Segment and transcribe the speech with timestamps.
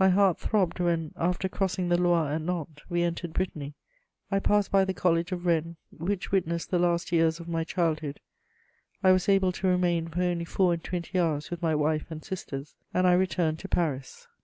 [0.00, 3.74] My heart throbbed when, after crossing the Loire at Nantes, we entered Brittany.
[4.28, 8.18] I passed by the College of Rennes, which witnessed the last years of my childhood.
[9.04, 12.24] I was able to remain for only four and twenty hours with my wife and
[12.24, 14.26] sisters, and I returned to Paris.